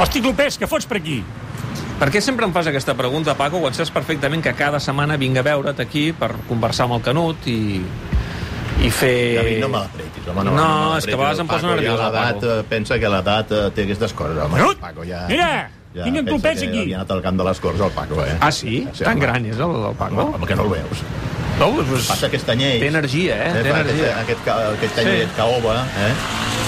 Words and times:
Hosti, 0.00 0.22
Clopés, 0.24 0.56
què 0.58 0.66
fots 0.70 0.86
per 0.88 0.96
aquí? 1.00 1.18
Per 2.00 2.08
què 2.08 2.22
sempre 2.24 2.46
em 2.48 2.52
fas 2.54 2.68
aquesta 2.70 2.94
pregunta, 2.96 3.34
Paco, 3.36 3.60
quan 3.60 3.74
saps 3.76 3.90
perfectament 3.92 4.40
que 4.44 4.54
cada 4.56 4.78
setmana 4.80 5.18
vinc 5.20 5.36
a 5.36 5.42
veure't 5.44 5.82
aquí 5.84 6.06
per 6.16 6.30
conversar 6.48 6.86
amb 6.88 6.96
el 6.96 7.02
Canut 7.04 7.44
i, 7.52 7.82
i 8.80 8.88
fer... 8.96 9.12
David, 9.36 9.58
no 9.60 9.68
me 9.74 9.82
l'apretis, 9.82 10.30
home. 10.32 10.44
No, 10.48 10.54
No, 10.56 10.68
me 10.94 11.02
és 11.02 11.04
que 11.10 11.12
a 11.12 11.20
vegades 11.20 11.42
em 11.44 11.50
posa 11.50 11.68
nerviós, 11.68 12.00
ja 12.00 12.08
Paco. 12.14 12.46
eh, 12.54 12.62
pensa 12.70 12.96
que 13.02 13.10
l'edat 13.12 13.52
eh, 13.52 13.60
té 13.76 13.84
aquestes 13.84 14.16
coses, 14.16 14.40
home. 14.46 14.56
Canut, 14.62 14.80
Paco, 14.80 15.04
ja... 15.04 15.26
mira, 15.28 15.50
ja 15.92 16.06
tinc 16.08 16.22
en 16.22 16.30
Clopés 16.32 16.64
aquí. 16.64 16.80
Havia 16.86 17.02
anat 17.02 17.12
al 17.18 17.20
camp 17.26 17.42
de 17.42 17.48
les 17.50 17.60
Corts, 17.60 17.84
el 17.84 17.92
Paco, 17.98 18.22
eh? 18.24 18.38
Ah, 18.40 18.50
sí? 18.56 18.78
Tan 19.02 19.12
home. 19.18 19.26
gran 19.26 19.50
és 19.52 19.60
el, 19.60 19.76
el 19.90 19.98
Paco? 20.00 20.30
Home, 20.38 20.48
que 20.48 20.56
no 20.56 20.64
el 20.70 20.72
veus. 20.78 21.04
No, 21.60 21.68
doncs, 21.76 22.06
Passa 22.08 22.30
aquest 22.32 22.48
anyell. 22.48 22.78
Té 22.80 22.88
energia, 22.88 23.36
eh? 23.36 23.52
Té 23.60 23.68
fa 23.68 23.82
energia. 23.84 24.14
Aquest, 24.24 24.48
aquest, 24.48 24.78
aquest 24.78 24.96
Sí. 24.96 25.04
anyell 25.04 25.36
caoba, 25.36 25.76
eh? 26.06 26.12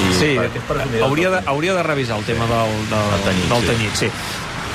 I 0.03 0.15
Sí, 0.19 0.33
per 0.69 0.81
hauria 1.03 1.31
de, 1.31 1.43
hauria 1.47 1.75
de 1.75 1.83
revisar 1.83 2.19
el 2.19 2.25
tema 2.25 2.47
del, 2.51 2.79
del, 2.91 3.13
El 3.19 3.29
tenyit, 3.29 3.53
del 3.53 3.63
sí. 3.63 3.71
tenyit, 3.73 4.01
sí. 4.05 4.11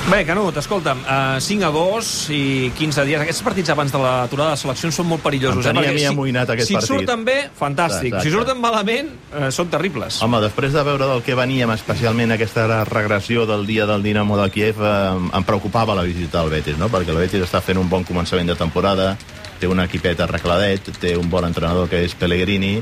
Bé, 0.08 0.22
Canut, 0.24 0.56
escolta'm, 0.56 1.02
uh, 1.04 1.36
5 1.42 1.66
a 1.66 1.68
2 1.68 2.10
i 2.32 2.70
15 2.78 3.04
dies. 3.04 3.20
Aquests 3.20 3.42
partits 3.44 3.72
abans 3.74 3.92
de 3.92 3.98
l'aturada 4.00 4.54
de 4.54 4.60
seleccions 4.62 4.96
són 4.96 5.08
molt 5.10 5.20
perillosos. 5.20 5.66
Em 5.68 5.76
tenia 5.76 5.90
eh? 5.90 5.96
mi 5.98 6.06
amoïnat 6.08 6.48
aquest 6.54 6.70
si, 6.70 6.76
partit. 6.78 6.88
Si 6.88 6.94
surten 6.94 7.26
bé, 7.26 7.36
fantàstic. 7.58 8.14
Exacte. 8.14 8.24
Si 8.24 8.32
surten 8.32 8.56
malament, 8.62 9.10
uh, 9.34 9.50
són 9.52 9.68
terribles. 9.68 10.22
Home, 10.24 10.40
després 10.40 10.72
de 10.72 10.84
veure 10.86 11.10
del 11.10 11.20
que 11.26 11.36
veníem, 11.36 11.74
especialment 11.76 12.32
aquesta 12.38 12.86
regressió 12.88 13.44
del 13.50 13.66
dia 13.68 13.84
del 13.90 14.06
Dinamo 14.06 14.38
de 14.40 14.48
Kiev, 14.54 14.80
eh, 14.80 14.94
em 15.36 15.44
preocupava 15.44 15.98
la 15.98 16.06
visita 16.08 16.40
al 16.40 16.48
Betis, 16.56 16.78
no? 16.80 16.88
perquè 16.88 17.12
el 17.12 17.20
Betis 17.20 17.44
està 17.44 17.60
fent 17.60 17.76
un 17.76 17.90
bon 17.92 18.06
començament 18.08 18.48
de 18.48 18.56
temporada, 18.56 19.10
té 19.60 19.68
un 19.68 19.82
equipet 19.84 20.24
arregladet, 20.24 20.88
té 21.02 21.18
un 21.20 21.28
bon 21.28 21.44
entrenador 21.44 21.90
que 21.90 22.00
és 22.06 22.16
Pellegrini, 22.16 22.78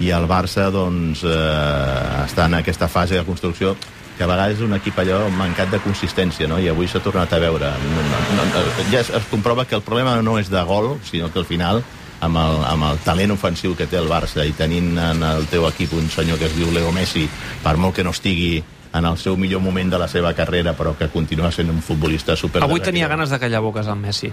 i 0.00 0.10
el 0.16 0.26
Barça 0.28 0.70
doncs, 0.72 1.22
eh, 1.28 2.24
està 2.24 2.48
en 2.48 2.58
aquesta 2.60 2.88
fase 2.88 3.18
de 3.18 3.24
construcció 3.26 3.74
que 4.16 4.24
a 4.24 4.28
vegades 4.28 4.58
és 4.58 4.64
un 4.66 4.76
equip 4.76 4.98
allò 5.00 5.22
mancat 5.32 5.70
de 5.72 5.80
consistència, 5.80 6.48
no? 6.48 6.58
i 6.60 6.68
avui 6.68 6.88
s'ha 6.88 7.00
tornat 7.00 7.32
a 7.32 7.38
veure. 7.40 7.70
No, 7.94 8.02
no, 8.04 8.44
no, 8.52 8.64
ja 8.92 9.00
es, 9.00 9.08
es 9.16 9.28
comprova 9.30 9.64
que 9.64 9.78
el 9.78 9.84
problema 9.84 10.18
no 10.20 10.36
és 10.40 10.50
de 10.52 10.60
gol, 10.68 10.98
sinó 11.08 11.30
que 11.32 11.40
al 11.40 11.48
final 11.48 11.80
amb 12.20 12.36
el, 12.36 12.58
amb 12.68 12.84
el 12.90 13.00
talent 13.04 13.32
ofensiu 13.32 13.72
que 13.76 13.88
té 13.88 13.96
el 13.96 14.10
Barça 14.10 14.44
i 14.44 14.52
tenint 14.56 14.92
en 15.00 15.24
el 15.24 15.48
teu 15.48 15.64
equip 15.68 15.94
un 15.96 16.10
senyor 16.12 16.40
que 16.40 16.50
es 16.50 16.56
diu 16.56 16.68
Leo 16.72 16.92
Messi, 16.92 17.26
per 17.64 17.76
molt 17.80 17.96
que 17.96 18.04
no 18.04 18.12
estigui 18.12 18.60
en 18.92 19.06
el 19.06 19.16
seu 19.22 19.36
millor 19.40 19.62
moment 19.64 19.92
de 19.92 20.00
la 20.02 20.08
seva 20.10 20.32
carrera, 20.36 20.74
però 20.76 20.92
que 20.98 21.08
continua 21.08 21.52
sent 21.54 21.70
un 21.72 21.80
futbolista 21.80 22.36
super... 22.36 22.64
Avui 22.66 22.84
tenia 22.84 23.08
ganes 23.08 23.32
de 23.32 23.38
callar 23.40 23.62
boques 23.64 23.88
amb 23.88 24.04
Messi. 24.04 24.32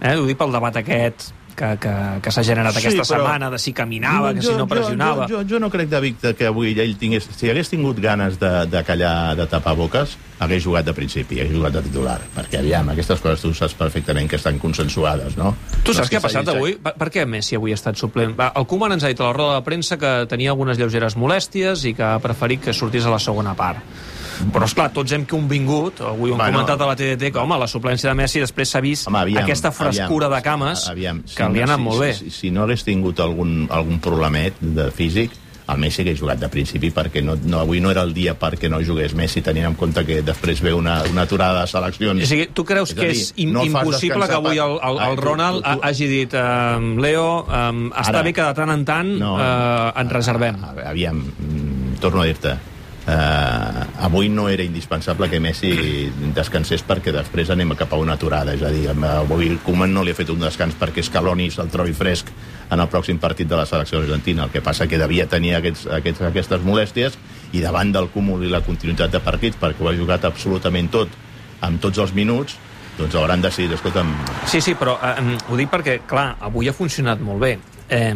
Eh? 0.00 0.16
Ho 0.16 0.24
dic 0.28 0.38
pel 0.40 0.54
debat 0.54 0.76
aquest 0.80 1.32
que, 1.56 1.68
que, 1.80 1.92
que 2.22 2.32
s'ha 2.34 2.42
generat 2.44 2.74
Sí, 2.76 2.82
aquesta 2.86 3.02
però- 3.04 3.20
setmana, 3.22 3.50
de 3.50 3.58
si 3.62 3.72
caminava, 3.72 4.32
que 4.34 4.42
si 4.42 4.52
no 4.58 4.66
pressionava. 4.68 5.26
Jo, 5.30 5.40
jo, 5.42 5.48
jo 5.54 5.60
no 5.62 5.70
crec, 5.70 5.88
David, 5.88 6.28
que 6.38 6.46
avui 6.50 6.74
ell 6.78 6.96
tingués... 7.00 7.28
Si 7.36 7.50
hagués 7.50 7.70
tingut 7.70 7.98
ganes 8.02 8.38
de, 8.40 8.52
de 8.70 8.82
callar, 8.84 9.34
de 9.38 9.46
tapar 9.50 9.74
boques, 9.78 10.16
hagués 10.40 10.64
jugat 10.64 10.84
de 10.88 10.94
principi, 10.96 11.40
hagués 11.40 11.54
jugat 11.56 11.72
de 11.78 11.82
titular. 11.86 12.18
Perquè, 12.34 12.58
aviam, 12.62 12.88
aquestes 12.94 13.20
coses 13.22 13.40
tu 13.44 13.52
saps 13.54 13.74
perfectament 13.78 14.28
que 14.30 14.36
estan 14.40 14.58
consensuades, 14.58 15.36
no? 15.40 15.54
Tu 15.84 15.92
No 15.92 15.98
saps 15.98 16.10
que 16.10 16.16
què 16.16 16.20
ha 16.20 16.24
passat 16.26 16.48
avui? 16.54 16.74
Per, 16.82 16.94
per 16.98 17.10
què 17.14 17.24
Messi 17.26 17.56
avui 17.56 17.72
ha 17.72 17.78
estat 17.78 17.96
suplent? 18.00 18.34
Va, 18.38 18.50
el 18.58 18.66
Koeman 18.66 18.96
ens 18.98 19.04
ha 19.06 19.12
dit 19.14 19.20
a 19.22 19.28
la 19.30 19.32
roda 19.36 19.60
de 19.60 19.64
premsa 19.66 19.96
que 20.00 20.12
tenia 20.30 20.50
algunes 20.54 20.78
lleugeres 20.80 21.16
molèsties 21.16 21.86
i 21.88 21.94
que 21.94 22.02
ha 22.04 22.18
preferit 22.24 22.66
que 22.68 22.74
sortís 22.74 23.06
a 23.06 23.12
la 23.14 23.18
segona 23.22 23.54
part. 23.54 23.78
Però, 24.52 24.64
esclar, 24.64 24.90
tots 24.92 25.12
hem 25.12 25.24
convingut, 25.26 26.00
avui 26.00 26.30
ho 26.30 26.34
hem 26.34 26.40
comentat 26.52 26.80
a 26.80 26.86
la 26.86 26.96
TDT, 26.96 27.30
que, 27.32 27.38
home, 27.38 27.58
la 27.58 27.66
suplència 27.70 28.10
de 28.10 28.14
Messi 28.18 28.40
després 28.40 28.70
s'ha 28.74 28.80
vist 28.84 29.06
Home, 29.08 29.18
aviam, 29.18 29.42
aquesta 29.44 29.70
frescura 29.72 30.26
aviam, 30.26 30.36
de 30.38 30.42
cames 30.42 30.88
aviam, 30.90 31.22
que 31.22 31.48
li 31.54 31.60
ha 31.60 31.64
anat 31.70 31.78
si, 31.78 31.82
molt 31.84 32.00
bé. 32.00 32.12
Si, 32.14 32.30
si, 32.30 32.36
si 32.40 32.50
no 32.50 32.64
hagués 32.66 32.84
tingut 32.84 33.20
algun, 33.20 33.66
algun 33.70 34.00
problemet 34.00 34.60
de 34.60 34.90
físic, 34.90 35.32
el 35.64 35.78
Messi 35.80 36.02
hagués 36.02 36.18
jugat 36.20 36.36
de 36.42 36.48
principi 36.52 36.90
perquè 36.92 37.22
no, 37.24 37.38
no, 37.48 37.62
avui 37.62 37.80
no 37.80 37.88
era 37.90 38.02
el 38.04 38.12
dia 38.12 38.34
perquè 38.36 38.68
no 38.68 38.82
jugués 38.84 39.14
Messi, 39.16 39.40
tenint 39.40 39.64
en 39.70 39.74
compte 39.80 40.02
que 40.04 40.18
després 40.20 40.60
ve 40.60 40.74
una, 40.76 40.98
una 41.08 41.22
aturada 41.24 41.62
de 41.62 41.70
seleccions. 41.72 42.20
O 42.22 42.26
sigui, 42.28 42.50
tu 42.52 42.66
creus 42.68 42.90
És 42.92 42.98
que 42.98 43.08
dir, 43.08 43.16
és 43.22 43.32
im 43.40 43.54
no 43.54 43.62
impossible 43.64 44.28
que 44.28 44.36
avui 44.36 44.58
el, 44.60 44.76
el, 44.76 45.00
el 45.06 45.16
tu- 45.16 45.22
Ronald 45.24 45.62
tu- 45.62 45.70
tu- 45.70 45.80
ha- 45.80 45.88
hagi 45.88 46.06
dit 46.10 46.34
um, 46.36 46.98
Leo, 47.00 47.46
um, 47.48 47.86
està 47.94 48.10
Ara. 48.12 48.22
bé 48.28 48.34
que 48.36 48.42
de 48.44 48.52
tant 48.60 48.70
en 48.76 48.84
tant 48.84 49.14
No. 49.22 49.38
eh, 49.40 50.00
ens 50.04 50.12
reservem. 50.12 50.60
A- 50.62 50.74
a- 50.84 50.90
Aviam, 50.90 51.16
mm, 51.24 51.96
torno 52.04 52.20
a 52.20 52.26
dir-te. 52.28 52.58
Uh, 53.04 53.84
avui 54.00 54.30
no 54.32 54.46
era 54.48 54.64
indispensable 54.64 55.26
que 55.28 55.36
Messi 55.36 55.74
descansés 56.32 56.80
perquè 56.88 57.12
després 57.12 57.50
anem 57.52 57.74
cap 57.76 57.90
a 57.92 57.98
una 58.00 58.14
aturada 58.16 58.54
és 58.56 58.62
a 58.64 58.70
dir, 58.72 58.86
amb- 58.88 59.04
avui 59.04 59.50
Koeman 59.60 59.92
no 59.92 60.00
li 60.06 60.14
ha 60.14 60.16
fet 60.16 60.30
un 60.32 60.40
descans 60.40 60.72
perquè 60.80 61.04
Scaloni 61.04 61.50
se'l 61.52 61.68
trobi 61.68 61.92
fresc 61.92 62.30
en 62.72 62.80
el 62.80 62.88
pròxim 62.88 63.18
partit 63.20 63.50
de 63.50 63.58
la 63.60 63.66
selecció 63.68 64.00
argentina 64.00 64.46
el 64.48 64.54
que 64.54 64.62
passa 64.64 64.86
que 64.88 64.96
devia 64.96 65.26
tenir 65.28 65.52
aquests, 65.58 65.84
aquests, 65.98 66.22
aquestes 66.30 66.64
molèsties 66.64 67.18
i 67.52 67.60
davant 67.60 67.92
del 67.92 68.08
cúmul 68.08 68.46
i 68.48 68.48
la 68.48 68.62
continuïtat 68.64 69.12
de 69.12 69.20
partits 69.20 69.60
perquè 69.60 69.84
ho 69.84 69.92
ha 69.92 69.94
jugat 70.00 70.24
absolutament 70.24 70.88
tot 70.96 71.12
amb 71.60 71.84
tots 71.84 72.00
els 72.00 72.16
minuts 72.16 72.56
doncs 72.96 73.20
hauran 73.20 73.44
decidit, 73.44 73.76
escolta'm, 73.76 74.16
Sí, 74.48 74.62
sí, 74.64 74.78
però 74.80 74.96
eh, 75.02 75.36
ho 75.50 75.56
dic 75.60 75.68
perquè, 75.68 76.00
clar, 76.08 76.38
avui 76.40 76.68
ha 76.70 76.72
funcionat 76.72 77.20
molt 77.20 77.40
bé. 77.42 77.58
Eh, 77.90 78.14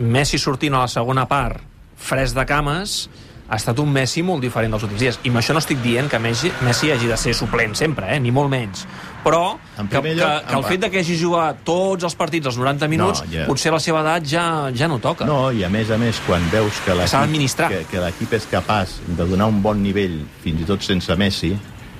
Messi 0.00 0.38
sortint 0.40 0.74
a 0.74 0.86
la 0.86 0.88
segona 0.88 1.28
part 1.28 1.60
fresc 2.00 2.34
de 2.34 2.46
cames 2.48 3.02
ha 3.50 3.58
estat 3.58 3.80
un 3.82 3.90
Messi 3.90 4.22
molt 4.22 4.44
diferent 4.44 4.70
dels 4.70 4.84
últims 4.86 5.02
dies. 5.02 5.16
I 5.26 5.32
amb 5.32 5.40
això 5.40 5.54
no 5.56 5.60
estic 5.62 5.80
dient 5.82 6.06
que 6.10 6.20
Messi, 6.22 6.52
Messi 6.62 6.92
hagi 6.94 7.08
de 7.10 7.16
ser 7.18 7.34
suplent 7.34 7.74
sempre, 7.78 8.06
eh? 8.14 8.20
ni 8.22 8.30
molt 8.30 8.52
menys. 8.52 8.84
Però 9.24 9.56
que, 9.58 9.84
primer 9.90 10.14
que, 10.14 10.20
lloc, 10.20 10.46
que 10.46 10.56
el 10.60 10.66
fet 10.68 10.84
de 10.84 10.90
que 10.92 11.02
hagi 11.02 11.16
jugat 11.18 11.64
tots 11.66 12.06
els 12.06 12.14
partits 12.16 12.52
als 12.52 12.60
90 12.60 12.88
minuts, 12.92 13.24
ja. 13.32 13.48
potser 13.50 13.72
a 13.72 13.74
la 13.74 13.82
seva 13.82 14.04
edat 14.04 14.28
ja, 14.30 14.44
ja 14.70 14.86
no 14.88 15.00
toca. 15.02 15.26
No, 15.26 15.40
i 15.50 15.64
a 15.66 15.72
més 15.72 15.90
a 15.90 15.98
més, 16.00 16.22
quan 16.28 16.46
veus 16.54 16.78
que 16.86 16.94
l'equip 16.96 17.66
que, 17.74 17.82
que 17.90 18.04
l'equip 18.04 18.38
és 18.38 18.46
capaç 18.52 19.00
de 19.08 19.26
donar 19.26 19.50
un 19.50 19.58
bon 19.64 19.82
nivell, 19.82 20.20
fins 20.44 20.62
i 20.62 20.68
tot 20.70 20.86
sense 20.86 21.18
Messi, 21.18 21.50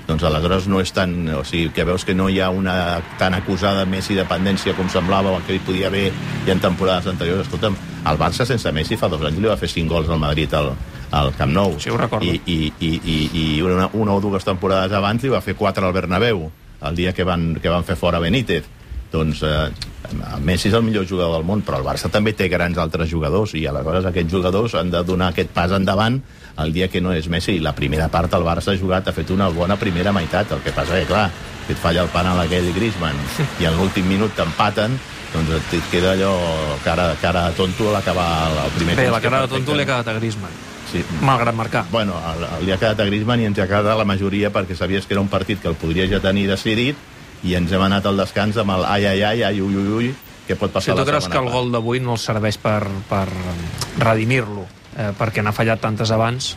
doncs 0.07 0.23
aleshores 0.27 0.71
no 0.71 0.79
és 0.83 0.95
tan... 0.95 1.13
O 1.35 1.43
sigui, 1.47 1.73
que 1.75 1.85
veus 1.87 2.07
que 2.07 2.15
no 2.15 2.29
hi 2.31 2.39
ha 2.43 2.53
una 2.55 3.01
tan 3.19 3.35
acusada 3.35 3.83
Messi 3.91 4.15
dependència 4.19 4.75
com 4.79 4.89
semblava 4.91 5.35
o 5.35 5.43
que 5.47 5.59
hi 5.59 5.65
podia 5.67 5.91
haver 5.91 6.09
i 6.47 6.55
en 6.55 6.63
temporades 6.63 7.11
anteriors. 7.11 7.45
Escolta'm, 7.47 7.77
el 8.07 8.23
Barça 8.23 8.47
sense 8.47 8.71
Messi 8.75 8.99
fa 8.99 9.11
dos 9.11 9.27
anys 9.27 9.43
li 9.43 9.51
va 9.51 9.59
fer 9.61 9.71
5 9.71 9.91
gols 9.93 10.11
al 10.11 10.23
Madrid 10.23 10.55
al, 10.57 10.73
al 11.11 11.33
Camp 11.37 11.53
Nou. 11.53 11.79
Sí, 11.81 11.91
ho 11.91 11.97
recordo. 11.99 12.25
I, 12.27 12.41
i, 12.47 12.73
i, 12.81 12.91
i, 13.05 13.17
i 13.57 13.63
una, 13.63 13.89
una 13.93 14.13
o 14.15 14.21
dues 14.21 14.45
temporades 14.47 14.93
abans 14.93 15.23
li 15.23 15.31
va 15.33 15.41
fer 15.43 15.57
4 15.59 15.87
al 15.87 15.93
Bernabéu, 15.97 16.51
el 16.87 16.95
dia 16.97 17.13
que 17.13 17.25
van, 17.25 17.55
que 17.61 17.69
van 17.69 17.85
fer 17.85 17.97
fora 17.97 18.21
Benítez 18.23 18.65
doncs 19.11 19.41
eh, 19.43 19.71
Messi 20.39 20.69
és 20.71 20.75
el 20.79 20.85
millor 20.87 21.03
jugador 21.07 21.33
del 21.35 21.47
món, 21.47 21.65
però 21.67 21.81
el 21.81 21.85
Barça 21.87 22.07
també 22.15 22.31
té 22.39 22.47
grans 22.49 22.79
altres 22.79 23.09
jugadors 23.11 23.57
i 23.59 23.65
aleshores 23.67 24.07
aquests 24.07 24.31
jugadors 24.31 24.77
han 24.79 24.91
de 24.93 25.01
donar 25.03 25.33
aquest 25.33 25.51
pas 25.51 25.73
endavant 25.75 26.21
el 26.63 26.73
dia 26.73 26.87
que 26.89 27.01
no 27.03 27.11
és 27.13 27.27
Messi. 27.27 27.57
I 27.59 27.65
la 27.65 27.75
primera 27.75 28.07
part 28.09 28.33
el 28.39 28.47
Barça 28.47 28.71
ha 28.71 28.79
jugat, 28.79 29.09
ha 29.11 29.13
fet 29.17 29.31
una 29.35 29.49
bona 29.51 29.75
primera 29.77 30.13
meitat, 30.15 30.53
el 30.55 30.63
que 30.63 30.71
passa 30.71 30.95
que, 31.01 31.09
clar, 31.11 31.27
que 31.67 31.75
et 31.75 31.79
falla 31.83 32.05
el 32.07 32.13
penal 32.15 32.39
aquell 32.39 32.71
Griezmann 32.77 33.19
i 33.59 33.67
en 33.67 33.75
l'últim 33.81 34.07
minut 34.07 34.31
t'empaten, 34.39 34.95
doncs 35.35 35.59
et 35.75 35.91
queda 35.91 36.15
allò 36.15 36.33
cara, 36.87 37.11
cara 37.21 37.49
de 37.51 37.59
tonto 37.59 37.91
a 37.91 37.99
l'acabar 37.99 38.29
el, 38.51 38.71
primer 38.79 38.95
Bé, 38.99 39.11
la 39.11 39.21
cara 39.23 39.43
de 39.43 39.51
tonto 39.51 39.75
li 39.75 39.83
ha 39.83 39.87
perfectament- 39.87 40.05
quedat 40.05 40.15
a 40.15 40.19
Griezmann, 40.19 40.59
Sí, 40.91 41.05
malgrat 41.23 41.55
marcar. 41.55 41.85
Bueno, 41.93 42.17
el, 42.33 42.45
el, 42.45 42.65
li 42.67 42.75
ha 42.75 42.79
quedat 42.81 43.01
a 43.01 43.07
Griezmann 43.07 43.43
i 43.45 43.47
ens 43.51 43.61
ha 43.63 43.69
quedat 43.71 43.99
la 43.99 44.07
majoria 44.09 44.51
perquè 44.55 44.77
sabies 44.79 45.07
que 45.07 45.15
era 45.15 45.23
un 45.23 45.31
partit 45.31 45.61
que 45.63 45.71
el 45.71 45.79
podria 45.79 46.09
ja 46.11 46.23
tenir 46.25 46.49
decidit 46.51 46.99
i 47.47 47.55
ens 47.57 47.73
hem 47.73 47.85
anat 47.87 48.09
al 48.11 48.19
descans 48.21 48.59
amb 48.61 48.75
el 48.75 48.85
ai, 48.85 49.07
ai, 49.07 49.23
ai, 49.23 49.45
ai, 49.49 49.61
ui, 49.63 49.77
ui, 49.77 49.93
ui, 50.01 50.11
que 50.49 50.59
pot 50.59 50.73
Si 50.73 50.79
passar 50.81 50.97
tu 50.97 51.05
la 51.05 51.07
creus 51.09 51.29
que 51.31 51.39
el 51.41 51.49
gol 51.53 51.71
d'avui 51.73 52.03
no 52.03 52.17
els 52.19 52.27
serveix 52.27 52.59
per, 52.61 52.83
per 53.09 53.27
redimir-lo, 54.01 54.67
eh, 54.97 55.13
perquè 55.17 55.45
n'ha 55.47 55.55
fallat 55.57 55.81
tantes 55.81 56.11
abans, 56.13 56.57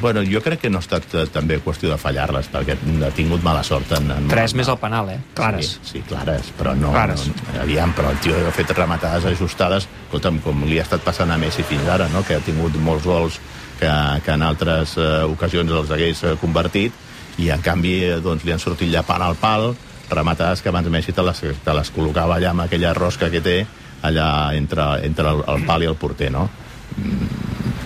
Bueno, 0.00 0.22
jo 0.24 0.40
crec 0.40 0.62
que 0.64 0.70
no 0.70 0.80
ha 0.80 0.84
estat 0.84 1.04
eh, 1.14 1.26
també 1.32 1.58
qüestió 1.60 1.90
de 1.92 1.98
fallar-les, 2.00 2.48
perquè 2.52 2.76
ha 3.04 3.10
tingut 3.14 3.42
mala 3.44 3.62
sort 3.66 3.92
en... 3.98 4.08
en 4.14 4.28
tres 4.30 4.54
més 4.56 4.70
el 4.72 4.78
penal, 4.80 5.10
eh? 5.12 5.18
Clares. 5.36 5.74
Sí, 5.76 5.90
sí, 5.90 6.02
clares, 6.08 6.48
però 6.56 6.72
no... 6.78 6.94
Clares. 6.94 7.26
no 7.28 7.60
aviam, 7.62 7.92
però 7.96 8.10
el 8.14 8.20
tio 8.24 8.38
ha 8.40 8.54
fet 8.56 8.72
rematades 8.76 9.28
ajustades, 9.30 9.88
escolta'm, 10.06 10.40
com 10.44 10.64
li 10.64 10.80
ha 10.80 10.86
estat 10.86 11.04
passant 11.04 11.30
a 11.30 11.38
Messi 11.40 11.66
fins 11.66 11.88
ara, 11.92 12.08
no?, 12.12 12.24
que 12.26 12.38
ha 12.38 12.44
tingut 12.44 12.74
molts 12.80 13.04
gols 13.06 13.40
que, 13.78 13.90
que 14.24 14.32
en 14.32 14.46
altres 14.46 14.96
eh, 14.96 15.10
ocasions 15.28 15.70
els 15.70 15.92
hagués 15.92 16.24
eh, 16.24 16.36
convertit, 16.40 17.04
i 17.38 17.50
en 17.52 17.64
canvi 17.64 17.98
eh, 18.06 18.14
doncs, 18.24 18.46
li 18.48 18.54
han 18.56 18.62
sortit 18.62 18.90
llapant 18.90 19.22
al 19.22 19.36
pal, 19.36 19.74
rematades 20.10 20.62
que 20.62 20.72
abans 20.72 20.88
Messi 20.88 21.12
te 21.12 21.24
les, 21.26 21.42
te 21.64 21.74
les 21.76 21.92
col·locava 21.92 22.38
allà 22.38 22.54
amb 22.54 22.64
aquella 22.64 22.94
rosca 22.96 23.28
que 23.30 23.44
té, 23.44 23.58
allà 24.06 24.54
entre, 24.56 24.88
entre 25.04 25.34
el, 25.34 25.44
el 25.52 25.68
pal 25.68 25.84
i 25.84 25.90
el 25.90 26.00
porter, 26.00 26.32
no? 26.32 26.48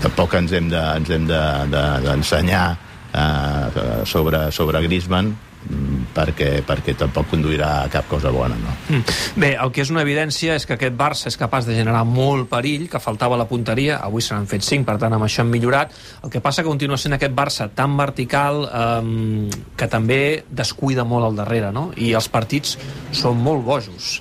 Tampoc 0.02 0.34
ens 0.40 0.52
hem 0.52 0.68
de- 0.72 0.86
ens 0.96 1.10
hem 1.10 1.26
d'ensenyar 1.30 2.66
de, 3.12 3.20
de, 3.74 3.86
eh, 4.00 4.04
sobre, 4.06 4.50
sobre 4.52 4.80
Griezmann 4.84 5.30
mm, 5.34 5.96
perquè, 6.14 6.62
perquè 6.66 6.94
tampoc 6.96 7.26
conduirà 7.32 7.82
a 7.84 7.88
cap 7.92 8.06
cosa 8.08 8.30
bona, 8.30 8.54
no? 8.56 8.72
Mm. 8.88 9.02
Bé, 9.42 9.50
el 9.60 9.70
que 9.74 9.82
és 9.82 9.90
una 9.92 10.02
evidència 10.06 10.54
és 10.56 10.64
que 10.66 10.74
aquest 10.78 10.94
Barça 10.96 11.26
és 11.28 11.36
capaç 11.36 11.66
de 11.68 11.74
generar 11.76 12.04
molt 12.08 12.48
perill, 12.50 12.88
que 12.90 13.00
faltava 13.02 13.36
la 13.36 13.46
punteria, 13.50 13.98
avui 14.02 14.22
se 14.22 14.32
n'han 14.34 14.46
fet 14.50 14.62
5, 14.66 14.86
per 14.88 14.96
tant 15.02 15.12
amb 15.12 15.26
això 15.26 15.42
han 15.44 15.50
millorat. 15.50 15.92
El 16.24 16.30
que 16.32 16.40
passa 16.40 16.62
que 16.62 16.68
continua 16.70 16.96
sent 16.98 17.14
aquest 17.18 17.34
Barça 17.36 17.68
tan 17.74 17.96
vertical 17.98 18.64
eh, 18.72 19.50
que 19.76 19.88
també 19.90 20.44
descuida 20.50 21.04
molt 21.04 21.26
al 21.28 21.36
darrere, 21.42 21.72
no? 21.76 21.90
I 21.96 22.14
els 22.14 22.28
partits 22.32 22.78
són 23.12 23.42
molt 23.42 23.64
bojos. 23.66 24.20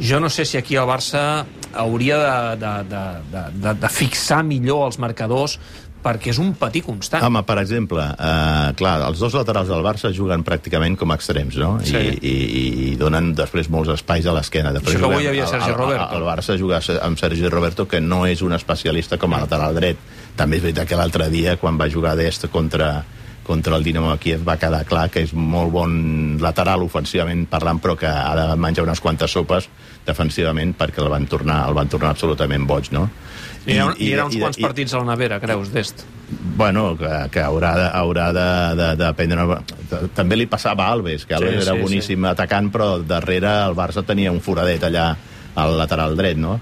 Jo 0.00 0.20
no 0.20 0.30
sé 0.30 0.44
si 0.44 0.56
aquí 0.58 0.76
el 0.76 0.86
Barça 0.88 1.44
hauria 1.74 2.18
de, 2.18 2.56
de, 2.64 2.72
de, 2.90 3.04
de, 3.32 3.44
de, 3.66 3.74
de 3.80 3.88
fixar 3.92 4.42
millor 4.44 4.86
els 4.90 4.98
marcadors 5.02 5.58
perquè 6.02 6.32
és 6.32 6.38
un 6.42 6.48
patí 6.58 6.80
constant. 6.82 7.22
Home, 7.22 7.44
per 7.46 7.60
exemple, 7.62 8.02
eh, 8.02 8.72
clar, 8.74 8.96
els 9.06 9.20
dos 9.22 9.36
laterals 9.38 9.68
del 9.70 9.84
Barça 9.86 10.10
juguen 10.10 10.42
pràcticament 10.42 10.96
com 10.98 11.12
a 11.12 11.14
extrems, 11.14 11.54
no? 11.62 11.76
Sí. 11.86 11.94
I, 11.94 12.16
i, 12.26 12.32
I 12.88 12.96
donen 12.98 13.30
després 13.38 13.68
molts 13.70 13.92
espais 13.94 14.26
a 14.26 14.34
l'esquena. 14.34 14.72
Això 14.80 14.98
que 14.98 15.06
avui 15.06 15.22
hi 15.22 15.28
havia 15.30 15.46
Sergi 15.46 15.70
el- 15.70 15.76
Roberto. 15.78 16.08
El, 16.16 16.24
el 16.24 16.26
Barça 16.26 16.56
juga 16.58 16.80
amb 17.06 17.20
Sergi 17.22 17.46
Roberto, 17.48 17.86
que 17.86 18.00
no 18.02 18.24
és 18.26 18.42
un 18.42 18.52
especialista 18.58 19.16
com 19.16 19.32
a 19.38 19.44
lateral 19.44 19.78
dret. 19.78 20.02
També 20.34 20.58
és 20.58 20.64
veritat 20.66 20.88
que 20.90 20.98
l'altre 20.98 21.30
dia, 21.30 21.54
quan 21.60 21.78
va 21.78 21.86
jugar 21.92 22.16
d'est 22.18 22.48
contra, 22.50 23.04
contra 23.42 23.76
el 23.76 23.82
Dinamo 23.84 24.12
de 24.12 24.18
Kiev, 24.22 24.44
va 24.46 24.56
quedar 24.56 24.84
clar 24.86 25.08
que 25.10 25.22
és 25.26 25.32
molt 25.34 25.72
bon 25.74 26.38
lateral 26.40 26.82
ofensivament 26.86 27.46
parlant, 27.50 27.80
però 27.82 27.96
que 27.98 28.06
ha 28.06 28.34
de 28.38 28.44
menjar 28.56 28.84
unes 28.86 29.00
quantes 29.02 29.30
sopes 29.34 29.68
defensivament 30.06 30.74
perquè 30.78 31.02
el 31.02 31.08
van 31.10 31.26
tornar, 31.30 31.64
el 31.68 31.74
van 31.74 31.88
tornar 31.90 32.10
absolutament 32.14 32.66
boig, 32.66 32.90
no? 32.94 33.08
I, 33.66 33.76
I, 33.76 33.82
i, 34.02 34.08
eren 34.12 34.26
uns 34.26 34.34
i- 34.34 34.40
quants 34.42 34.58
i- 34.58 34.62
partits 34.64 34.94
a 34.94 34.98
la 35.02 35.12
nevera, 35.12 35.38
creus, 35.42 35.70
d'est? 35.74 36.04
Bueno, 36.56 36.96
que, 36.98 37.10
que 37.30 37.42
haurà 37.44 37.74
de, 37.78 37.84
haurà 37.94 38.30
de, 38.34 38.46
de, 38.80 38.88
de 39.04 39.10
prendre... 39.14 39.44
una- 39.44 39.60
També 40.16 40.36
li 40.38 40.46
passava 40.50 40.86
a 40.88 40.92
Alves, 40.96 41.26
que 41.26 41.34
Alves 41.36 41.58
Sí, 41.60 41.68
era 41.68 41.76
sí, 41.76 41.82
boníssim 41.84 42.24
atacant, 42.30 42.70
però 42.74 42.96
darrere 43.06 43.52
el 43.68 43.74
Barça 43.78 44.02
tenia 44.06 44.32
un 44.32 44.40
foradet 44.40 44.82
allà 44.88 45.10
al 45.54 45.76
lateral 45.78 46.16
dret, 46.16 46.38
no? 46.40 46.56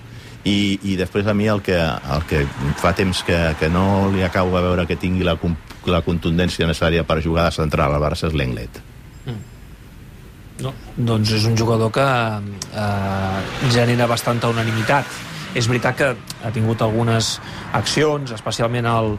I, 0.44 0.78
i 0.88 0.94
després 0.96 1.26
a 1.28 1.34
mi 1.37 1.50
el 1.52 1.60
que, 1.60 1.76
el 1.76 2.22
que 2.28 2.44
fa 2.81 2.94
temps 2.96 3.25
que, 3.26 3.38
que 3.60 3.69
no 3.69 4.08
li 4.12 4.22
acabo 4.25 4.56
de 4.56 4.62
veure 4.70 4.87
que 4.88 4.96
tingui 4.96 5.26
la, 5.26 5.37
la 5.84 6.00
contundència 6.06 6.69
necessària 6.69 7.04
per 7.04 7.20
jugar 7.20 7.50
de 7.50 7.58
central 7.58 7.92
al 7.92 8.02
Barça 8.02 8.31
és 8.31 8.37
l'Englet. 8.37 8.81
No. 10.60 10.72
Doncs 10.96 11.32
és 11.37 11.44
un 11.48 11.56
jugador 11.56 11.92
que 11.92 12.04
eh, 12.04 13.40
genera 13.72 14.08
bastanta 14.10 14.50
unanimitat. 14.52 15.08
És 15.56 15.66
veritat 15.66 15.96
que 15.98 16.08
ha 16.46 16.52
tingut 16.54 16.82
algunes 16.84 17.38
accions, 17.75 18.31
especialment 18.36 18.86
el, 18.86 19.16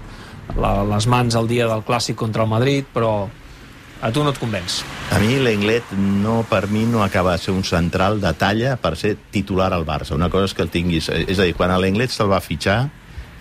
la, 0.55 0.75
les 0.87 1.07
mans 1.11 1.35
el 1.35 1.49
dia 1.49 1.67
del 1.67 1.83
clàssic 1.87 2.15
contra 2.19 2.45
el 2.45 2.51
Madrid, 2.51 2.87
però 2.93 3.27
a 4.01 4.11
tu 4.11 4.23
no 4.25 4.31
et 4.33 4.39
convenç. 4.41 4.81
A 5.13 5.19
mi 5.21 5.35
l'Englet 5.39 5.91
no, 5.97 6.41
per 6.49 6.67
mi 6.71 6.85
no 6.89 7.03
acaba 7.03 7.33
de 7.35 7.43
ser 7.43 7.53
un 7.53 7.63
central 7.63 8.19
de 8.21 8.31
talla 8.33 8.75
per 8.81 8.95
ser 8.97 9.15
titular 9.31 9.71
al 9.73 9.85
Barça. 9.85 10.15
Una 10.17 10.29
cosa 10.29 10.45
és 10.49 10.53
que 10.57 10.63
el 10.65 10.69
tinguis... 10.73 11.09
És 11.09 11.37
a 11.39 11.45
dir, 11.45 11.53
quan 11.55 11.73
l'Englet 11.81 12.11
se'l 12.11 12.31
va 12.31 12.41
fitxar 12.41 12.79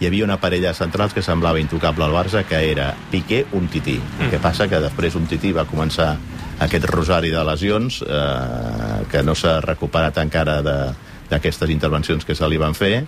hi 0.01 0.07
havia 0.09 0.25
una 0.25 0.39
parella 0.41 0.71
de 0.73 0.79
centrals 0.79 1.13
que 1.13 1.21
semblava 1.21 1.61
intocable 1.61 2.05
al 2.07 2.13
Barça, 2.17 2.41
que 2.49 2.57
era 2.71 2.95
Piqué, 3.11 3.43
un 3.53 3.67
tití. 3.69 3.99
Mm. 4.01 4.23
El 4.25 4.31
que 4.33 4.39
passa 4.41 4.69
que 4.69 4.79
després 4.81 5.17
un 5.19 5.27
tití 5.29 5.51
va 5.53 5.67
començar 5.69 6.15
aquest 6.61 6.85
rosari 6.89 7.29
de 7.33 7.43
lesions 7.45 8.01
eh, 8.07 9.05
que 9.13 9.23
no 9.25 9.35
s'ha 9.37 9.59
recuperat 9.65 10.17
encara 10.23 10.61
de- 10.65 10.93
d'aquestes 11.31 11.69
intervencions 11.71 12.25
que 12.25 12.35
se 12.35 12.49
li 12.49 12.57
van 12.59 12.73
fer 12.75 13.05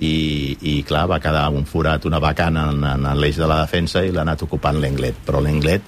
i, 0.00 0.56
i 0.60 0.74
clar, 0.86 1.06
va 1.10 1.18
quedar 1.20 1.48
un 1.50 1.64
forat, 1.66 2.04
una 2.04 2.20
vacana 2.20 2.68
en, 2.70 2.84
en 2.84 3.08
l'eix 3.20 3.36
de 3.40 3.48
la 3.48 3.62
defensa 3.64 4.04
i 4.04 4.12
l'ha 4.12 4.22
anat 4.26 4.44
ocupant 4.46 4.76
l'Englet. 4.80 5.16
Però 5.26 5.40
l'Englet 5.40 5.82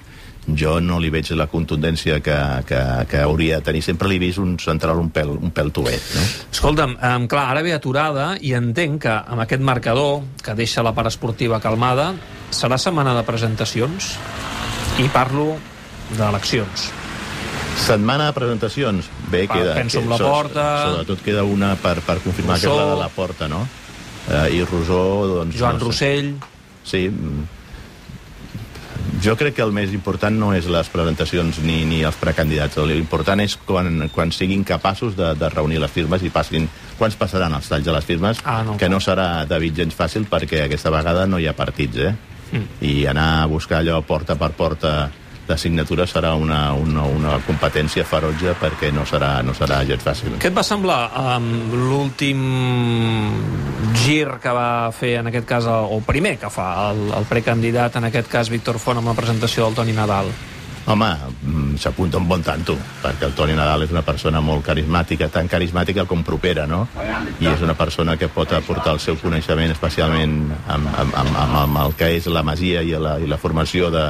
jo 0.55 0.77
no 0.79 0.99
li 1.03 1.09
veig 1.11 1.27
la 1.35 1.47
contundència 1.51 2.21
que, 2.23 2.35
que, 2.69 2.79
que 3.11 3.19
hauria 3.19 3.57
de 3.59 3.65
tenir. 3.67 3.81
Sempre 3.83 4.07
li 4.07 4.15
he 4.15 4.19
vist 4.19 4.39
un 4.39 4.55
central 4.59 4.99
un 5.01 5.09
pèl, 5.11 5.33
un 5.35 5.51
pèl 5.51 5.71
tovet, 5.75 6.01
no? 6.15 6.23
Escolta'm, 6.51 6.93
um, 6.95 7.25
clar, 7.27 7.49
ara 7.51 7.63
ve 7.65 7.73
aturada 7.75 8.29
i 8.39 8.53
entenc 8.55 9.01
que 9.03 9.11
amb 9.17 9.43
aquest 9.43 9.61
marcador 9.61 10.21
que 10.43 10.55
deixa 10.55 10.83
la 10.85 10.93
part 10.95 11.11
esportiva 11.11 11.59
calmada 11.59 12.13
serà 12.51 12.77
setmana 12.79 13.15
de 13.17 13.25
presentacions 13.27 14.13
i 15.03 15.09
parlo 15.13 15.57
d'eleccions. 16.15 16.87
Setmana 17.77 18.29
de 18.31 18.33
presentacions. 18.33 19.05
Bé, 19.29 19.45
Va, 19.45 19.53
queda... 19.59 19.73
penso 19.75 19.99
en 19.99 20.05
que- 20.07 20.09
la 20.09 20.17
Porta. 20.17 20.67
Sobretot 20.89 21.21
queda 21.25 21.43
una 21.43 21.75
per, 21.75 21.99
per 22.01 22.17
confirmar 22.23 22.55
que 22.59 22.65
és 22.65 22.73
la 22.73 22.87
de 22.93 22.95
la 23.03 23.09
Porta, 23.13 23.47
no? 23.51 23.65
Eh, 24.27 24.57
I 24.57 24.63
Rosó, 24.65 25.01
doncs... 25.35 25.55
Joan 25.59 25.75
no 25.77 25.79
sé. 25.79 25.85
Rossell, 25.91 26.31
Sí. 26.87 27.03
Jo 29.27 29.33
crec 29.35 29.57
que 29.57 29.63
el 29.65 29.73
més 29.75 29.91
important 29.91 30.37
no 30.39 30.53
és 30.55 30.69
les 30.71 30.87
presentacions 30.87 31.57
ni, 31.59 31.81
ni 31.83 31.97
els 32.07 32.15
precandidats. 32.15 32.77
L'important 32.87 33.41
és 33.43 33.57
quan, 33.59 34.05
quan 34.15 34.31
siguin 34.31 34.63
capaços 34.63 35.17
de, 35.19 35.33
de 35.35 35.49
reunir 35.51 35.81
les 35.83 35.91
firmes 35.91 36.23
i 36.23 36.31
passin... 36.31 36.69
Quants 36.97 37.17
passaran 37.19 37.51
els 37.53 37.67
talls 37.67 37.83
de 37.83 37.91
les 37.93 38.07
firmes? 38.07 38.39
Ah, 38.47 38.61
no, 38.65 38.77
que 38.79 38.87
no 38.89 39.01
serà, 39.03 39.43
David, 39.45 39.75
gens 39.81 39.97
fàcil 39.99 40.23
perquè 40.31 40.63
aquesta 40.63 40.89
vegada 40.95 41.27
no 41.27 41.37
hi 41.37 41.45
ha 41.45 41.53
partits, 41.53 41.99
eh? 42.07 42.13
Mm. 42.53 42.79
I 42.87 42.93
anar 43.11 43.27
a 43.41 43.49
buscar 43.51 43.83
allò 43.83 43.99
porta 44.07 44.37
per 44.39 44.49
porta 44.55 44.93
de 45.47 45.57
signatura 45.57 46.05
serà 46.07 46.33
una, 46.35 46.73
una, 46.75 47.05
una 47.07 47.37
competència 47.47 48.03
ferotge 48.07 48.55
perquè 48.59 48.91
no 48.91 49.05
serà, 49.07 49.37
no 49.45 49.55
serà 49.55 49.79
gens 49.87 50.03
fàcil. 50.03 50.35
Què 50.41 50.51
et 50.51 50.57
va 50.57 50.65
semblar 50.65 50.99
um, 51.37 51.47
l'últim 51.71 52.43
gir 54.03 54.27
que 54.43 54.51
va 54.53 54.91
fer 54.95 55.17
en 55.21 55.31
aquest 55.31 55.47
cas, 55.47 55.67
o 55.67 56.01
primer 56.05 56.35
que 56.41 56.51
fa 56.51 56.91
el, 56.91 57.07
el 57.15 57.29
precandidat, 57.29 57.95
en 57.97 58.09
aquest 58.11 58.29
cas 58.31 58.51
Víctor 58.51 58.81
Font, 58.83 58.99
amb 58.99 59.11
la 59.11 59.17
presentació 59.17 59.67
del 59.67 59.79
Toni 59.79 59.95
Nadal? 59.95 60.31
Home, 60.87 61.07
mm, 61.43 61.75
s'apunta 61.83 62.15
un 62.15 62.27
bon 62.27 62.43
tanto, 62.43 62.77
perquè 63.01 63.27
el 63.27 63.33
Toni 63.35 63.55
Nadal 63.55 63.83
és 63.83 63.91
una 63.91 64.05
persona 64.07 64.39
molt 64.39 64.63
carismàtica, 64.67 65.27
tan 65.31 65.49
carismàtica 65.51 66.05
com 66.07 66.23
propera, 66.23 66.63
no? 66.67 66.85
I 67.41 67.49
és 67.51 67.63
una 67.63 67.75
persona 67.75 68.15
que 68.15 68.29
pot 68.31 68.53
aportar 68.55 68.93
el 68.95 69.01
seu 69.03 69.17
coneixement, 69.19 69.71
especialment 69.75 70.37
amb, 70.67 70.87
amb, 70.87 71.19
amb, 71.23 71.59
amb 71.63 71.83
el 71.83 71.97
que 71.99 72.13
és 72.15 72.31
la 72.31 72.43
masia 72.43 72.83
i 72.87 72.95
la, 72.95 73.17
i 73.19 73.27
la 73.27 73.39
formació 73.41 73.91
de, 73.91 74.05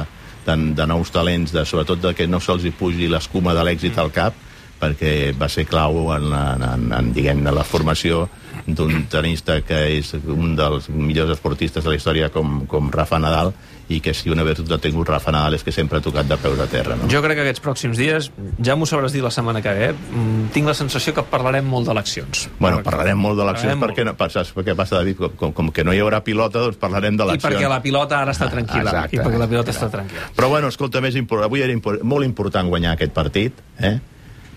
de, 0.48 0.56
de 0.74 0.88
nous 0.88 1.14
talents, 1.14 1.52
de, 1.54 1.64
sobretot 1.68 2.02
de 2.02 2.14
que 2.16 2.26
no 2.26 2.40
se'ls 2.40 2.64
hi 2.64 2.74
pugi 2.74 3.08
l'escuma 3.12 3.54
de 3.56 3.64
l'èxit 3.66 3.98
al 4.00 4.12
cap, 4.14 4.36
perquè 4.78 5.32
va 5.38 5.48
ser 5.50 5.66
clau 5.68 6.12
en, 6.14 6.28
la, 6.30 6.42
en, 6.54 6.90
en, 6.94 7.10
diguem 7.14 7.42
la 7.44 7.66
formació 7.66 8.26
d'un 8.66 9.06
tenista 9.10 9.60
que 9.66 9.78
és 9.96 10.12
un 10.14 10.54
dels 10.58 10.88
millors 10.92 11.32
esportistes 11.34 11.84
de 11.84 11.90
la 11.90 11.98
història 11.98 12.30
com, 12.34 12.62
com 12.70 12.92
Rafa 12.94 13.18
Nadal 13.22 13.52
i 13.88 14.00
que 14.04 14.12
si 14.12 14.28
una 14.28 14.44
virtut 14.44 14.70
ha 14.74 14.78
tingut 14.78 15.08
Rafa 15.08 15.32
Nadal 15.32 15.54
és 15.56 15.62
que 15.64 15.72
sempre 15.72 15.98
ha 15.98 16.04
tocat 16.04 16.26
de 16.28 16.36
peus 16.36 16.58
a 16.60 16.66
terra. 16.68 16.96
No? 16.96 17.08
Jo 17.08 17.22
crec 17.24 17.38
que 17.38 17.44
aquests 17.46 17.62
pròxims 17.64 17.96
dies, 17.96 18.30
ja 18.60 18.76
m'ho 18.76 18.84
sabràs 18.84 19.14
dir 19.16 19.22
la 19.24 19.30
setmana 19.32 19.62
que 19.64 19.72
ve, 19.72 19.88
mm, 19.94 20.50
tinc 20.52 20.66
la 20.68 20.74
sensació 20.76 21.14
que 21.16 21.22
parlarem 21.24 21.64
molt 21.64 21.88
d'eleccions. 21.88 22.48
Bueno, 22.58 22.82
parlarem 22.84 23.16
molt 23.18 23.38
d'eleccions 23.40 23.80
perquè, 23.80 24.04
no, 24.04 24.12
saps 24.28 24.52
què 24.52 24.74
passa, 24.76 24.96
David? 25.00 25.16
Com, 25.16 25.30
com, 25.40 25.52
com 25.56 25.70
que 25.72 25.84
no 25.84 25.94
hi 25.96 26.02
haurà 26.04 26.20
pilota, 26.24 26.58
doncs 26.60 26.76
parlarem 26.76 27.14
I 27.14 27.16
d'eleccions. 27.22 27.48
perquè 27.54 27.68
la 27.68 27.80
pilota 27.82 28.20
ara 28.20 28.32
està 28.36 28.46
Ah, 28.48 28.52
tranquil·la. 28.52 28.90
exacte. 28.92 29.16
I 29.16 29.18
perquè 29.20 29.38
la 29.38 29.48
pilota 29.48 29.70
està 29.72 29.88
tranquil·la. 29.90 30.28
Però 30.36 30.48
bueno, 30.52 30.68
escolta, 30.68 31.00
més 31.00 31.16
import... 31.16 31.44
avui 31.44 31.62
era 31.64 31.72
impor... 31.72 32.02
molt 32.04 32.24
important 32.24 32.68
guanyar 32.68 32.92
aquest 32.92 33.12
partit, 33.12 33.52
eh? 33.80 33.98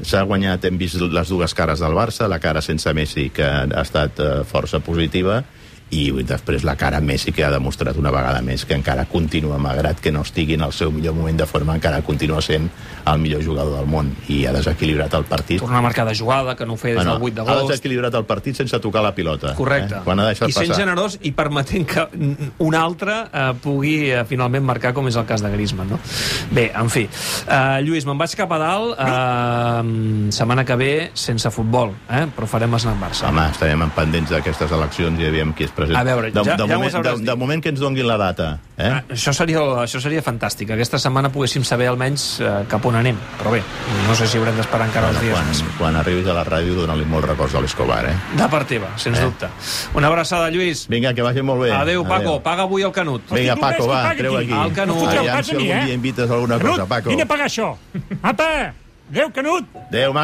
S'ha 0.03 0.23
guanyat, 0.23 0.63
hem 0.65 0.77
vist 0.79 0.95
les 0.99 1.29
dues 1.29 1.53
cares 1.53 1.79
del 1.79 1.93
Barça, 1.93 2.27
la 2.27 2.39
cara 2.39 2.61
sense 2.61 2.91
Messi, 2.93 3.29
que 3.29 3.43
ha 3.45 3.81
estat 3.83 4.19
eh, 4.19 4.29
força 4.49 4.79
positiva, 4.81 5.43
i 5.91 6.05
després 6.23 6.63
la 6.63 6.77
cara 6.79 7.01
Messi, 7.03 7.33
que 7.35 7.43
ha 7.43 7.49
demostrat 7.51 7.97
una 7.99 8.11
vegada 8.15 8.39
més 8.41 8.63
que 8.65 8.73
encara 8.77 9.03
continua, 9.11 9.57
malgrat 9.59 9.99
que 9.99 10.11
no 10.11 10.21
estigui 10.23 10.55
en 10.55 10.61
el 10.63 10.71
seu 10.71 10.91
millor 10.91 11.13
moment 11.17 11.37
de 11.41 11.45
forma, 11.45 11.75
encara 11.75 12.01
continua 12.07 12.41
sent 12.41 12.69
el 13.11 13.19
millor 13.19 13.43
jugador 13.43 13.77
del 13.79 13.87
món, 13.91 14.13
i 14.31 14.45
ha 14.47 14.53
desequilibrat 14.55 15.13
el 15.19 15.25
partit. 15.27 15.59
Tornar 15.59 15.79
a 15.81 15.85
marcar 15.85 16.05
de 16.07 16.15
jugada, 16.15 16.55
que 16.55 16.65
no 16.65 16.73
ho 16.73 16.77
feia 16.77 16.95
des 16.95 17.03
Bueno, 17.03 17.17
del 17.19 17.23
8 17.33 17.41
ha 17.41 17.45
d'agost. 17.45 17.69
desequilibrat 17.73 18.15
el 18.15 18.25
partit 18.25 18.55
sense 18.55 18.79
tocar 18.79 19.03
la 19.03 19.13
pilota. 19.15 19.53
Correcte. 19.55 19.95
Eh? 19.95 20.01
Quan 20.05 20.19
ha 20.19 20.27
deixat 20.29 20.49
I 20.49 20.51
sent 20.53 20.69
passar. 20.69 20.83
generós 20.85 21.17
i 21.21 21.31
permetent 21.31 21.85
que 21.85 22.07
un 22.59 22.75
altre 22.75 23.17
eh, 23.33 23.51
pugui 23.61 24.11
eh, 24.11 24.23
finalment 24.25 24.63
marcar, 24.63 24.93
com 24.93 25.07
és 25.11 25.15
el 25.19 25.25
cas 25.25 25.41
de 25.43 25.51
Griezmann, 25.51 25.89
no? 25.89 25.99
Bé, 26.51 26.69
en 26.73 26.89
fi. 26.89 27.03
Uh, 27.47 27.81
Lluís, 27.83 28.05
me'n 28.07 28.17
vaig 28.17 28.33
cap 28.37 28.51
a 28.51 28.57
dalt. 28.61 28.95
Uh, 28.95 30.31
setmana 30.31 30.63
que 30.65 30.75
ve, 30.79 30.91
sense 31.13 31.49
futbol, 31.51 31.93
eh? 32.09 32.25
però 32.35 32.47
farem 32.47 32.77
Snack 32.79 32.99
Barça. 33.01 33.27
Home, 33.29 33.43
estarem 33.51 33.83
pendents 33.95 34.31
d'aquestes 34.31 34.71
eleccions 34.71 35.19
i 35.19 35.27
aviam 35.27 35.51
qui 35.53 35.65
és 35.67 35.73
present. 35.81 35.97
A 35.99 36.03
veure, 36.07 36.29
de, 36.31 36.43
ja- 36.45 36.55
de, 36.55 36.67
ja 36.69 36.77
moment, 36.77 36.95
de, 37.09 37.13
de 37.27 37.35
moment 37.41 37.63
que 37.65 37.69
ens 37.73 37.81
donguin 37.81 38.07
la 38.07 38.17
data. 38.21 38.51
Eh? 38.77 38.87
Ah, 38.87 39.01
això, 39.13 39.33
seria, 39.35 39.59
això 39.83 39.99
seria 40.01 40.21
fantàstic. 40.25 40.71
Aquesta 40.73 40.97
setmana 41.01 41.29
poguéssim 41.33 41.65
saber 41.67 41.89
almenys 41.91 42.39
eh, 42.41 42.51
cap 42.71 42.85
on 42.89 42.95
anem. 43.01 43.17
Però 43.41 43.51
bé, 43.53 43.59
no 44.07 44.15
sé 44.17 44.25
si 44.31 44.39
haurem 44.39 44.55
d'esperar 44.57 44.87
encara 44.87 45.09
uns 45.11 45.19
dies 45.21 45.33
quan, 45.35 45.47
més. 45.51 45.63
quan 45.77 45.95
arribis 45.99 46.27
a 46.31 46.37
la 46.37 46.45
ràdio, 46.47 46.77
dona-li 46.79 47.05
molt 47.05 47.25
records 47.29 47.55
a 47.57 47.61
l'Escobar, 47.65 48.05
eh? 48.09 48.15
De 48.39 48.47
part 48.49 48.67
teva, 48.69 48.93
sens 48.97 49.19
Eh. 49.19 49.23
dubte. 49.25 49.49
Una 49.93 50.07
abraçada, 50.07 50.49
Lluís. 50.49 50.87
Vinga, 50.87 51.13
que 51.13 51.21
vagi 51.21 51.41
molt 51.41 51.61
bé. 51.65 51.71
Adéu, 51.75 52.05
Paco. 52.07 52.39
Paga 52.41 52.63
avui 52.69 52.83
el 52.83 52.91
Canut. 52.91 53.21
Vinga, 53.31 53.55
Paco, 53.55 53.87
va, 53.87 54.13
treu 54.17 54.37
aquí? 54.37 54.51
El 54.53 54.73
Canut. 54.73 55.07
Aviam 55.07 55.43
si 55.43 55.51
algun 55.55 55.67
eh? 55.71 55.81
dia 55.85 55.93
invites 55.93 56.29
alguna 56.29 56.59
cosa, 56.59 56.85
Paco. 56.85 57.09
vine 57.09 57.23
a 57.23 57.25
pagar 57.25 57.47
això. 57.49 57.75
Apa, 58.21 58.73
adéu, 59.11 59.31
Canut. 59.33 59.65
Adéu, 59.89 60.13
Maco. 60.13 60.19